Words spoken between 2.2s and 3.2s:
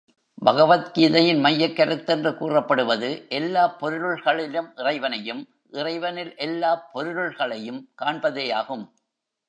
கூறப்படுவது